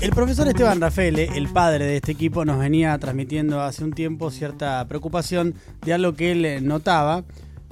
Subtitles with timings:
[0.00, 4.30] El profesor Esteban Rafele, el padre de este equipo, nos venía transmitiendo hace un tiempo
[4.30, 7.22] cierta preocupación de algo que él eh, notaba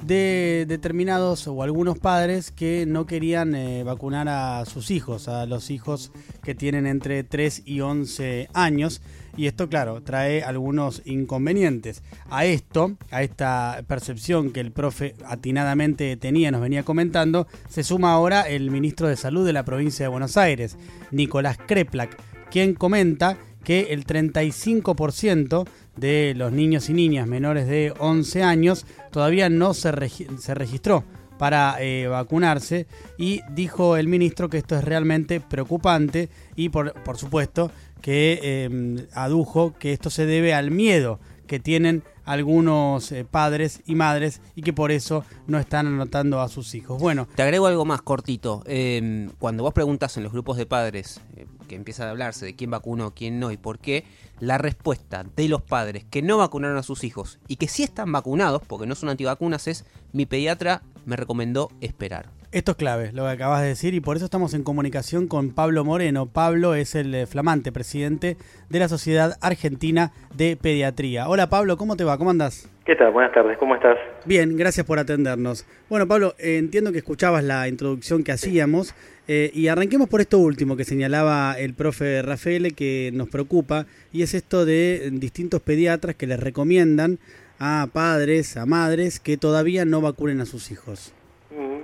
[0.03, 5.71] de determinados o algunos padres que no querían eh, vacunar a sus hijos, a los
[5.71, 6.13] hijos
[6.43, 9.03] que tienen entre 3 y 11 años.
[9.37, 12.03] Y esto, claro, trae algunos inconvenientes.
[12.29, 18.13] A esto, a esta percepción que el profe atinadamente tenía, nos venía comentando, se suma
[18.13, 20.77] ahora el ministro de Salud de la provincia de Buenos Aires,
[21.13, 22.19] Nicolás Kreplak,
[22.51, 23.39] quien comenta
[23.69, 29.93] que el 35% de los niños y niñas menores de 11 años todavía no se,
[30.39, 31.05] se registró
[31.37, 32.87] para eh, vacunarse.
[33.19, 39.07] Y dijo el ministro que esto es realmente preocupante y por, por supuesto que eh,
[39.13, 44.61] adujo que esto se debe al miedo que tienen algunos eh, padres y madres y
[44.61, 47.01] que por eso no están anotando a sus hijos.
[47.01, 48.63] Bueno, te agrego algo más cortito.
[48.67, 52.55] Em, cuando vos preguntas en los grupos de padres eh, que empieza a hablarse de
[52.55, 54.05] quién vacunó, quién no y por qué,
[54.41, 58.13] la respuesta de los padres que no vacunaron a sus hijos y que sí están
[58.13, 62.38] vacunados, porque no son antivacunas, es mi pediatra me recomendó esperar.
[62.51, 65.55] Esto es clave, lo que acabas de decir, y por eso estamos en comunicación con
[65.55, 66.25] Pablo Moreno.
[66.25, 68.39] Pablo es el eh, flamante presidente
[68.71, 71.29] de la Sociedad Argentina de Pediatría.
[71.29, 72.17] Hola Pablo, ¿cómo te va?
[72.17, 72.67] ¿Cómo andas?
[72.87, 73.11] ¿Qué tal?
[73.11, 73.99] Buenas tardes, ¿cómo estás?
[74.25, 75.67] Bien, gracias por atendernos.
[75.91, 78.95] Bueno Pablo, eh, entiendo que escuchabas la introducción que hacíamos
[79.29, 84.23] eh, y arranquemos por esto último que señalaba el profe Rafael que nos preocupa y
[84.23, 87.19] es esto de distintos pediatras que les recomiendan
[87.59, 91.13] a padres, a madres que todavía no vacunen a sus hijos.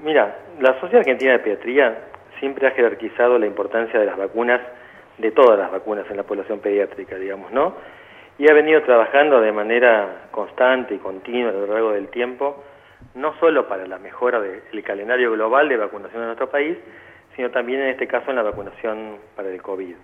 [0.05, 1.99] Mira, la Sociedad Argentina de Pediatría
[2.39, 4.61] siempre ha jerarquizado la importancia de las vacunas,
[5.19, 7.75] de todas las vacunas en la población pediátrica, digamos, ¿no?
[8.39, 12.65] Y ha venido trabajando de manera constante y continua a lo largo del tiempo,
[13.15, 16.77] no solo para la mejora del calendario global de vacunación en nuestro país,
[17.37, 19.95] sino también en este caso en la vacunación para el COVID.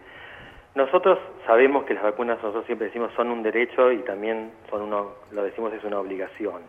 [0.76, 5.14] Nosotros sabemos que las vacunas, nosotros siempre decimos, son un derecho y también son uno,
[5.32, 6.62] lo decimos, es una obligación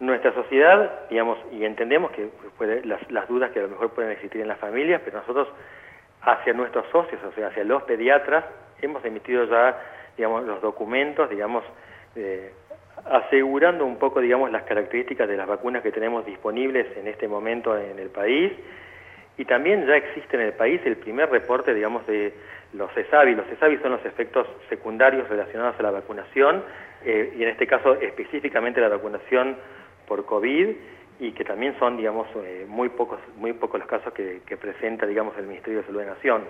[0.00, 4.40] nuestra sociedad, digamos, y entendemos que puede, las, dudas que a lo mejor pueden existir
[4.40, 5.48] en las familias, pero nosotros
[6.22, 8.44] hacia nuestros socios, o sea, hacia los pediatras,
[8.80, 9.76] hemos emitido ya,
[10.16, 11.64] digamos, los documentos, digamos,
[12.14, 12.52] eh,
[13.10, 17.76] asegurando un poco, digamos, las características de las vacunas que tenemos disponibles en este momento
[17.76, 18.52] en el país,
[19.36, 22.34] y también ya existe en el país el primer reporte, digamos, de
[22.72, 23.36] los CESAVI.
[23.36, 26.64] Los CESAVI son los efectos secundarios relacionados a la vacunación,
[27.04, 29.56] eh, y en este caso específicamente la vacunación
[30.08, 30.68] por COVID
[31.20, 35.36] y que también son, digamos, eh, muy pocos muy pocos los casos que, presenta, digamos,
[35.36, 36.42] el Ministerio de Salud de Nación.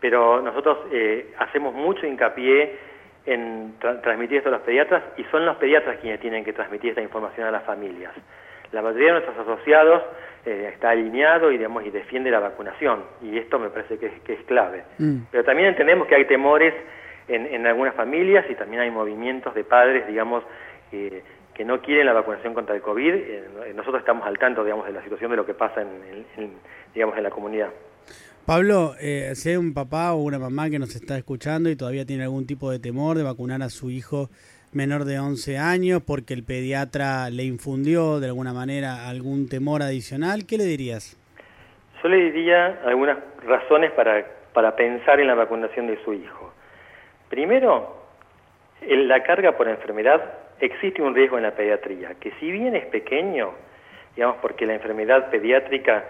[0.00, 2.78] Pero nosotros eh, hacemos mucho hincapié
[3.26, 7.02] en transmitir esto a los pediatras y son los pediatras quienes tienen que transmitir esta
[7.02, 8.12] información a las familias.
[8.72, 10.02] La mayoría de nuestros asociados
[10.46, 14.20] eh, está alineado y, digamos, y defiende la vacunación y esto me parece que es,
[14.22, 14.84] que es clave.
[14.98, 15.22] Mm.
[15.30, 16.72] Pero también entendemos que hay temores
[17.28, 20.42] en, en, algunas familias y también hay movimientos de padres, digamos,
[20.92, 21.22] eh,
[21.60, 23.44] que no quieren la vacunación contra el COVID, eh,
[23.74, 26.54] nosotros estamos al tanto, digamos, de la situación de lo que pasa en,
[26.94, 27.68] digamos, en la comunidad.
[28.46, 32.06] Pablo, eh, si hay un papá o una mamá que nos está escuchando y todavía
[32.06, 34.30] tiene algún tipo de temor de vacunar a su hijo
[34.72, 40.46] menor de 11 años porque el pediatra le infundió de alguna manera algún temor adicional,
[40.46, 41.18] ¿qué le dirías?
[42.02, 46.54] Yo le diría algunas razones para, para pensar en la vacunación de su hijo.
[47.28, 48.00] Primero,
[48.80, 50.22] la carga por enfermedad
[50.60, 53.52] existe un riesgo en la pediatría, que si bien es pequeño,
[54.14, 56.04] digamos, porque la enfermedad pediátrica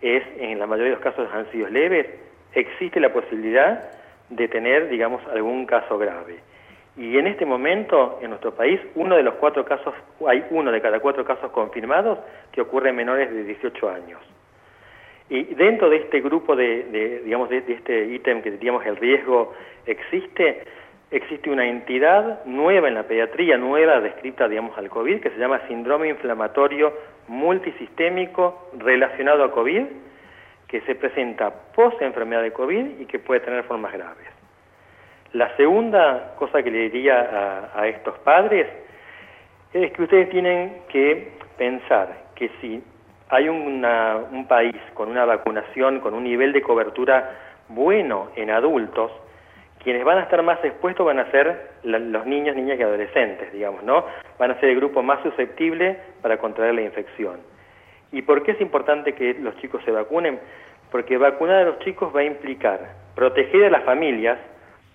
[0.00, 2.06] es, en la mayoría de los casos han sido leves,
[2.54, 3.90] existe la posibilidad
[4.30, 6.38] de tener, digamos, algún caso grave.
[6.96, 9.94] Y en este momento, en nuestro país, uno de los cuatro casos,
[10.26, 12.18] hay uno de cada cuatro casos confirmados
[12.52, 14.20] que ocurre en menores de 18 años.
[15.28, 19.54] Y dentro de este grupo de, digamos, de, de este ítem que digamos el riesgo
[19.86, 20.64] existe,
[21.10, 25.60] existe una entidad nueva en la pediatría, nueva descrita, digamos, al COVID, que se llama
[25.66, 26.92] síndrome inflamatorio
[27.28, 29.84] multisistémico relacionado a COVID,
[30.68, 34.26] que se presenta post-enfermedad de COVID y que puede tener formas graves.
[35.32, 38.66] La segunda cosa que le diría a, estos padres
[39.72, 42.82] es que ustedes tienen que pensar que si
[43.28, 47.30] hay un país con una vacunación, con un nivel de cobertura
[47.68, 49.12] bueno en adultos,
[49.82, 53.82] quienes van a estar más expuestos van a ser los niños, niñas y adolescentes, digamos,
[53.82, 54.04] ¿no?
[54.38, 57.40] Van a ser el grupo más susceptible para contraer la infección.
[58.12, 60.38] ¿Y por qué es importante que los chicos se vacunen?
[60.90, 64.38] Porque vacunar a los chicos va a implicar proteger a las familias,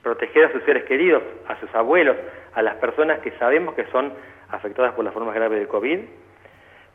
[0.02, 2.16] proteger a sus seres queridos, a sus abuelos,
[2.54, 4.14] a las personas que sabemos que son
[4.50, 6.00] afectadas por las formas graves del COVID,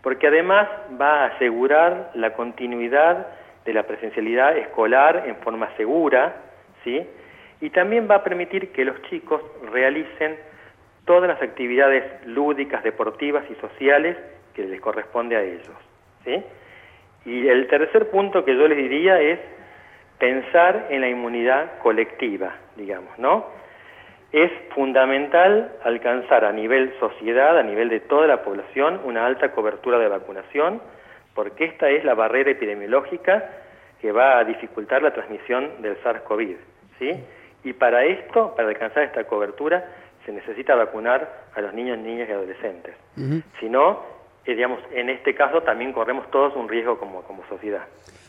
[0.03, 0.69] porque además
[1.01, 3.27] va a asegurar la continuidad
[3.65, 6.35] de la presencialidad escolar en forma segura,
[6.85, 7.07] ¿sí?
[7.61, 9.43] Y también va a permitir que los chicos
[9.73, 10.37] realicen
[11.05, 14.17] todas las actividades lúdicas, deportivas y sociales
[14.55, 15.77] que les corresponde a ellos,
[16.25, 16.43] ¿sí?
[17.25, 19.39] Y el tercer punto que yo les diría es
[20.19, 23.47] pensar en la inmunidad colectiva, digamos, ¿no?
[24.33, 29.99] Es fundamental alcanzar a nivel sociedad, a nivel de toda la población, una alta cobertura
[29.99, 30.81] de vacunación,
[31.35, 33.51] porque esta es la barrera epidemiológica
[34.01, 36.57] que va a dificultar la transmisión del SARS-CoV,
[36.99, 37.11] ¿sí?
[37.65, 39.85] Y para esto, para alcanzar esta cobertura,
[40.25, 42.95] se necesita vacunar a los niños, niñas y adolescentes.
[43.61, 44.01] Si no,
[44.47, 47.85] eh, digamos, en este caso también corremos todos un riesgo como, como sociedad.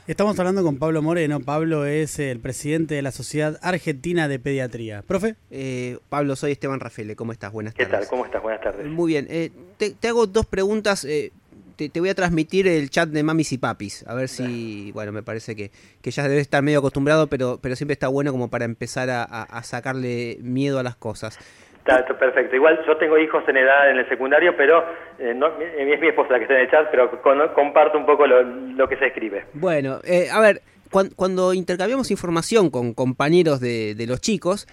[0.07, 1.39] Estamos hablando con Pablo Moreno.
[1.39, 5.04] Pablo es el presidente de la Sociedad Argentina de Pediatría.
[5.04, 5.36] ¿Profe?
[5.51, 7.16] Eh, Pablo, soy Esteban Rafael.
[7.16, 7.54] ¿Cómo estás?
[7.54, 8.01] Buenas ¿Qué tardes.
[8.01, 8.10] tal?
[8.10, 8.42] ¿Cómo estás?
[8.42, 8.88] Buenas tardes.
[8.88, 9.27] Muy bien.
[9.30, 11.06] Eh, te, te hago dos preguntas.
[11.06, 11.31] Eh,
[11.75, 14.06] te, te voy a transmitir el chat de mamis y papis.
[14.07, 15.71] A ver si, bueno, me parece que,
[16.01, 19.23] que ya debes estar medio acostumbrado, pero, pero siempre está bueno como para empezar a,
[19.23, 21.38] a- a sacarle miedo a las cosas.
[21.79, 22.56] Está, perfecto.
[22.56, 24.83] Igual yo tengo hijos en edad en el secundario, pero
[25.18, 28.06] eh, no, es mi esposa la que está en el chat, pero con- comparto un
[28.06, 29.45] poco lo, lo que se escribe.
[29.53, 34.67] Bueno, eh, a ver, cuan- cuando intercambiamos información con compañeros de, de los chicos,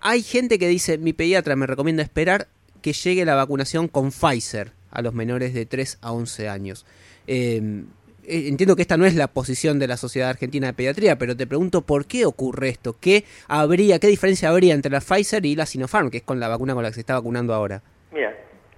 [0.00, 2.46] hay gente que dice, mi pediatra me recomienda esperar
[2.82, 6.86] que llegue la vacunación con Pfizer a los menores de 3 a 11 años.
[7.26, 7.84] Eh,
[8.24, 11.36] eh, entiendo que esta no es la posición de la Sociedad Argentina de Pediatría, pero
[11.36, 15.56] te pregunto por qué ocurre esto, qué habría, qué diferencia habría entre la Pfizer y
[15.56, 17.82] la Sinopharm, que es con la vacuna con la que se está vacunando ahora.
[18.12, 18.32] Mira,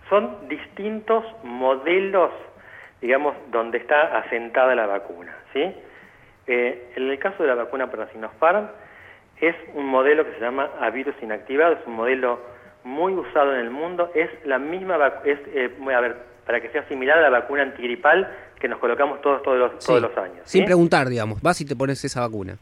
[0.08, 2.30] son distintos modelos,
[3.02, 5.60] digamos, donde está asentada la vacuna, ¿sí?
[6.46, 8.68] Eh, en el caso de la vacuna para Sinopharm,
[9.40, 12.40] es un modelo que se llama a virus inactivado, es un modelo
[12.84, 16.16] muy usado en el mundo, es la misma, es, eh, a ver,
[16.46, 18.28] para que sea similar a la vacuna antigripal
[18.60, 20.40] que nos colocamos todos, todos los, Sí, todos los años.
[20.44, 20.66] Sin ¿sí?
[20.66, 22.56] preguntar, digamos, vas y te pones esa vacuna.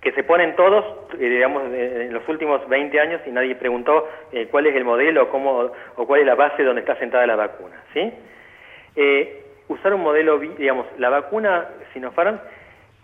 [0.00, 0.84] que se ponen todos,
[1.18, 4.84] eh, digamos, eh, en los últimos 20 años y nadie preguntó eh, cuál es el
[4.84, 8.12] modelo cómo, o cuál es la base donde está sentada la vacuna, ¿sí?
[8.94, 12.38] Eh, usar un modelo, digamos, la vacuna Sinopharm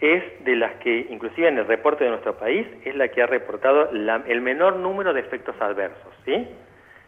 [0.01, 3.27] es de las que, inclusive en el reporte de nuestro país, es la que ha
[3.27, 6.49] reportado el menor número de efectos adversos, ¿sí?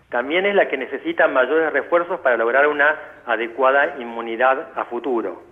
[0.09, 2.95] También es la que necesita mayores refuerzos para lograr una
[3.27, 5.43] adecuada inmunidad a futuro.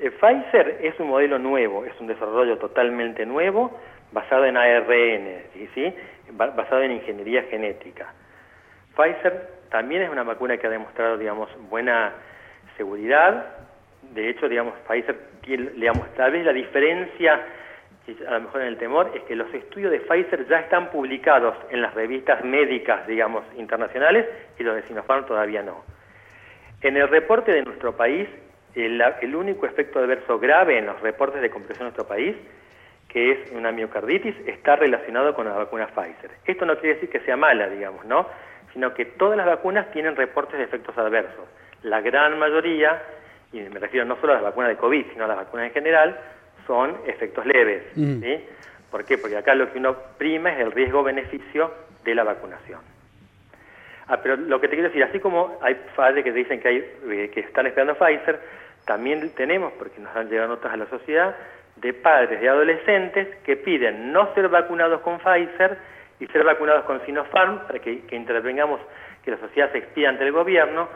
[0.00, 3.78] Eh, Pfizer es un modelo nuevo, es un desarrollo totalmente nuevo,
[4.12, 5.68] basado en ARN, ¿sí?
[5.74, 5.94] ¿sí?
[6.32, 8.12] Ba- basado en ingeniería genética.
[8.96, 12.12] Pfizer también es una vacuna que ha demostrado, digamos, buena
[12.76, 13.54] seguridad.
[14.14, 15.16] De hecho, digamos, Pfizer,
[15.48, 17.40] tiene, digamos, tal vez la diferencia,
[18.06, 20.90] y a lo mejor en el temor, es que los estudios de Pfizer ya están
[20.90, 24.26] publicados en las revistas médicas, digamos, internacionales,
[24.58, 25.84] y los de Sinopharm todavía no.
[26.82, 28.28] En el reporte de nuestro país,
[28.74, 32.36] el, el único efecto adverso grave en los reportes de compresión de nuestro país,
[33.08, 36.30] que es una miocarditis, está relacionado con la vacuna Pfizer.
[36.44, 38.28] Esto no quiere decir que sea mala, digamos, ¿no?
[38.74, 41.48] Sino que todas las vacunas tienen reportes de efectos adversos.
[41.82, 43.00] La gran mayoría,
[43.52, 45.72] y me refiero no solo a las vacunas de COVID, sino a las vacunas en
[45.72, 46.18] general,
[46.66, 48.20] son efectos leves, Mm.
[48.20, 48.44] ¿sí?
[48.90, 49.18] ¿Por qué?
[49.18, 51.72] Porque acá lo que uno prima es el riesgo-beneficio
[52.04, 52.80] de la vacunación.
[54.06, 56.76] Ah, pero lo que te quiero decir, así como hay padres que dicen que, hay,
[57.10, 58.40] eh, que están esperando Pfizer,
[58.86, 61.36] también tenemos, porque nos han llegado notas a la sociedad,
[61.76, 65.76] de padres de adolescentes que piden no ser vacunados con Pfizer
[66.18, 68.80] y ser vacunados con Sinopharm para que, que intervengamos,
[69.24, 70.88] que la sociedad se expida ante el gobierno,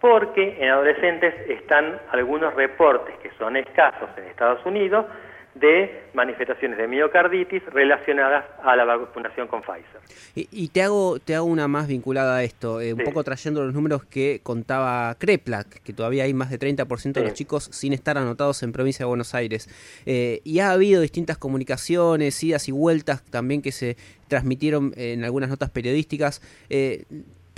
[0.00, 5.06] porque en adolescentes están algunos reportes que son escasos en Estados Unidos
[5.54, 10.00] de manifestaciones de miocarditis relacionadas a la vacunación con Pfizer.
[10.36, 13.04] Y, y te hago te hago una más vinculada a esto, eh, un Sí.
[13.04, 17.30] poco trayendo los números que contaba Kreplak, que todavía hay más de 30% de Sí.
[17.30, 19.68] los chicos sin estar anotados en provincia de Buenos Aires.
[20.06, 23.96] Eh, y ha habido distintas comunicaciones, idas y vueltas también que se
[24.28, 26.40] transmitieron en algunas notas periodísticas.
[26.70, 27.04] Eh,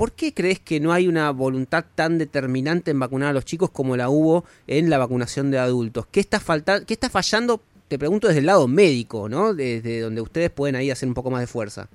[0.01, 3.69] ¿Por qué crees que no hay una voluntad tan determinante en vacunar a los chicos
[3.69, 6.07] como la hubo en la vacunación de adultos?
[6.07, 7.61] ¿Qué está, falta qué está fallando?
[7.87, 9.53] Te pregunto desde el lado médico, ¿no?
[9.53, 11.89] Desde donde ustedes pueden ahí hacer un poco más de fuerza.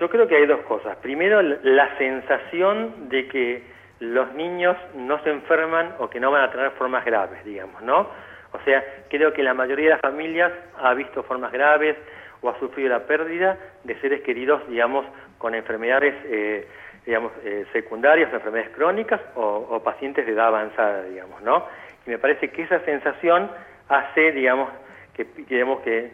[0.00, 0.96] Yo creo que hay dos cosas.
[1.02, 3.62] Primero, la sensación de que
[4.00, 8.08] los niños no se enferman o que no van a tener formas graves, digamos, ¿no?
[8.52, 11.94] O sea, creo que la mayoría de las familias ha visto formas graves
[12.40, 15.04] o ha sufrido la pérdida de seres queridos, digamos,
[15.38, 16.66] con enfermedades, eh,
[17.06, 21.64] digamos, eh, secundarias, enfermedades crónicas o, pacientes de edad avanzada, digamos, ¿no?
[22.06, 23.50] Y me parece que esa sensación
[23.88, 24.68] hace, digamos,
[25.14, 26.10] que, digamos que,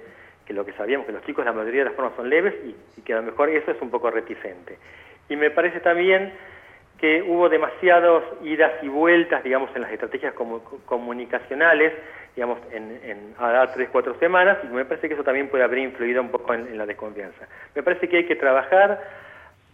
[0.47, 3.01] que lo que sabíamos, que los chicos la mayoría de las formas son leves y,
[3.03, 4.79] que a lo mejor eso es un poco reticente.
[5.29, 6.33] Y me parece también
[6.99, 11.93] que hubo demasiadas idas y vueltas, digamos, en las estrategias comu- comunicacionales
[12.35, 16.23] digamos, en, a tres, cuatro semanas, y me parece que eso también puede haber influido
[16.23, 17.47] un poco en, la desconfianza.
[17.75, 19.03] Me parece que hay que trabajar,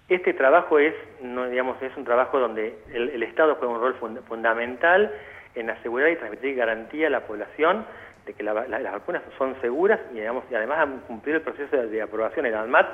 [0.08, 5.12] este trabajo es, no, digamos, es un trabajo donde el, Estado juega un rol fundamental
[5.54, 7.84] en asegurar y transmitir garantía a la población
[8.24, 8.54] de que las
[8.92, 12.46] vacunas son seguras y, además han cumplido el proceso de, aprobación.
[12.46, 12.86] El ANMAT,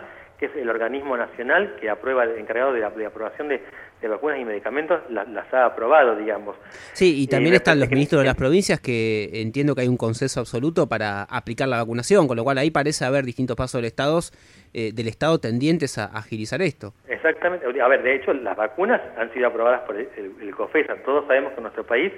[0.52, 3.60] que es el organismo nacional que aprueba, encargado de, la, aprobación de,
[4.08, 6.56] vacunas y medicamentos, las ha aprobado, digamos.
[6.92, 10.40] Sí, y también están los ministros de las provincias que entiendo que hay un consenso
[10.40, 14.20] absoluto para aplicar la vacunación, con lo cual ahí parece haber distintos pasos del Estado,
[14.74, 16.92] eh, del Estado tendientes a agilizar esto.
[17.08, 17.66] Exactamente.
[17.80, 20.08] A ver, de hecho, las vacunas han sido aprobadas por el,
[20.40, 20.96] el COFESA.
[21.04, 22.12] Todos sabemos que en nuestro país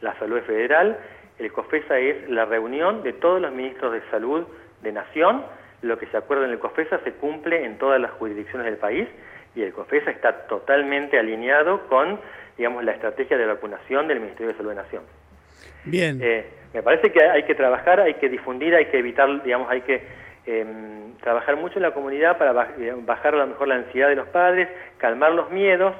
[0.00, 0.98] la salud es federal
[1.38, 4.46] el COFESA es la reunión de todos los ministros de salud
[4.82, 5.44] de nación,
[5.82, 9.08] lo que se acuerda en el COFESA se cumple en todas las jurisdicciones del país
[9.54, 12.20] y el COFESA está totalmente alineado con,
[12.56, 15.02] digamos, la estrategia de vacunación del Ministerio de Salud de Nación.
[15.84, 16.20] Bien.
[16.22, 19.82] Eh, me parece que hay que trabajar, hay que difundir, hay que evitar, digamos, hay
[19.82, 20.02] que
[20.46, 24.28] em, trabajar mucho en la comunidad para bajar a lo mejor la ansiedad de los
[24.28, 25.94] padres, calmar los miedos,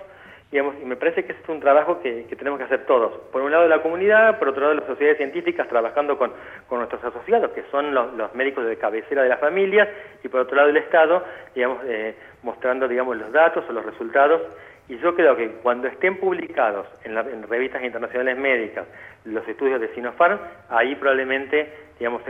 [0.53, 3.13] y me parece que es un trabajo que, tenemos que hacer todos.
[3.33, 6.33] Por un lado la comunidad, por otro lado las sociedades científicas trabajando con,
[6.71, 9.89] nuestros asociados, que son los, médicos de cabecera de las familias,
[10.23, 14.43] y por otro lado el Estado, digamos, eh, mostrando digamos, los datos o los resultados.
[14.89, 17.15] Y yo creo que cuando estén publicados en,
[17.49, 18.87] revistas internacionales médicas
[19.25, 22.21] los estudios de Sinopharm, ahí probablemente digamos,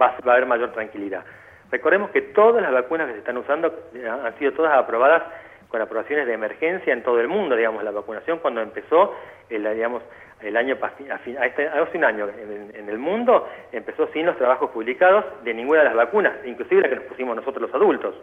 [0.00, 1.24] va, va a haber mayor tranquilidad.
[1.72, 5.22] Recordemos que todas las vacunas que se están usando eh, han sido todas aprobadas
[5.68, 9.14] con aprobaciones de emergencia en todo el mundo, digamos, la vacunación cuando empezó,
[9.50, 10.02] el, digamos,
[10.42, 15.52] el año este, hace un año en, el mundo empezó sin los trabajos publicados de
[15.52, 18.14] ninguna de las vacunas, inclusive la que nos pusimos nosotros los adultos.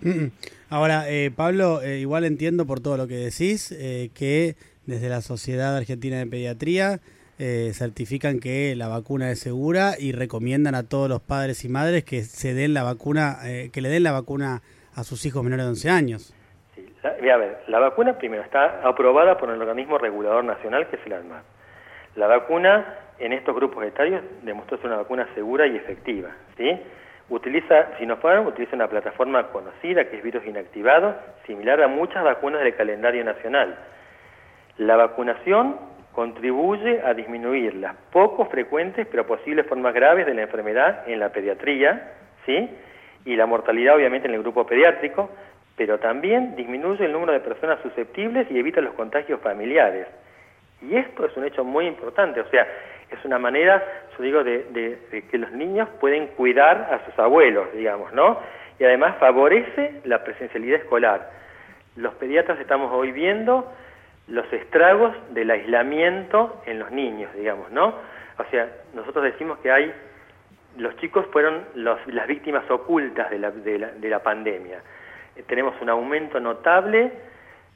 [0.00, 0.32] Mm, mm.
[0.70, 4.56] Ahora, eh, Pablo, eh, igual entiendo por todo lo que decís eh, que
[4.86, 7.00] desde la Sociedad Argentina de Pediatría
[7.38, 12.24] certifican que la vacuna es segura y recomiendan a todos los padres y madres que
[12.24, 13.38] se den la vacuna,
[13.72, 14.60] que le den la vacuna
[14.96, 16.34] a sus hijos menores de 11 años.
[17.02, 17.14] La,
[17.68, 21.44] la vacuna primero está aprobada por el organismo regulador nacional que es el ANMAT.
[22.16, 22.84] La vacuna
[23.18, 26.30] en estos grupos etarios demostró ser una vacuna segura y efectiva.
[26.56, 26.80] ¿sí?
[27.28, 31.14] Utiliza, Sinopharm utiliza una plataforma conocida que es virus inactivado,
[31.46, 33.76] similar a muchas vacunas del calendario nacional.
[34.78, 35.76] La vacunación
[36.12, 41.28] contribuye a disminuir las poco frecuentes pero posibles formas graves de la enfermedad en la
[41.28, 42.12] pediatría,
[42.46, 42.68] ¿sí?
[43.24, 45.30] y la mortalidad obviamente en el grupo pediátrico,
[45.78, 50.08] pero también disminuye el número de personas susceptibles y evita los contagios familiares.
[50.82, 52.66] Y esto es un hecho muy importante, o sea,
[53.10, 53.82] es una manera,
[54.16, 54.98] yo digo, de,
[55.30, 58.38] que los niños pueden cuidar a sus abuelos, digamos, ¿no?
[58.78, 61.30] Y además favorece la presencialidad escolar.
[61.96, 63.72] Los pediatras estamos hoy viendo
[64.26, 67.94] los estragos del aislamiento en los niños, digamos, ¿no?
[68.38, 69.92] O sea, nosotros decimos que hay,
[70.76, 74.80] los chicos fueron las víctimas ocultas de la, de la pandemia.
[75.38, 77.12] Eh, tenemos un aumento notable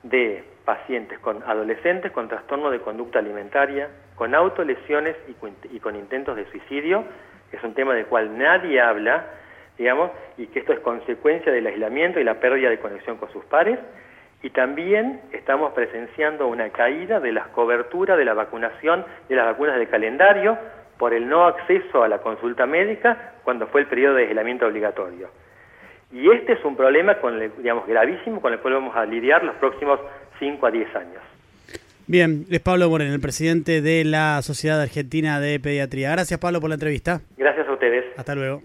[0.02, 6.44] de pacientes con adolescentes con trastorno de conducta alimentaria, con autolesiones y, con intentos de
[6.50, 7.04] suicidio,
[7.50, 9.26] que es un tema del cual nadie habla,
[9.78, 13.44] digamos, y que esto es consecuencia del aislamiento y la pérdida de conexión con sus
[13.46, 13.78] pares,
[14.42, 19.76] y también estamos presenciando una caída de las coberturas de la vacunación de las vacunas
[19.76, 20.58] del calendario
[20.98, 25.28] por el no acceso a la consulta médica cuando fue el periodo de aislamiento obligatorio.
[26.12, 29.54] Y este es un problema con digamos, gravísimo con el cual vamos a lidiar los
[29.56, 29.98] próximos
[30.38, 31.22] 5 a 10 años.
[32.06, 36.10] Bien, es Pablo Moreno, el presidente de la Sociedad Argentina de Pediatría.
[36.10, 37.20] Gracias Pablo por la entrevista.
[37.36, 38.04] Gracias a ustedes.
[38.16, 38.62] Hasta luego.